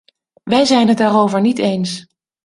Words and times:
We 0.43 0.65
zijn 0.65 0.87
het 0.87 0.97
daarover 0.97 1.41
niet 1.41 1.57
eens. 1.59 2.07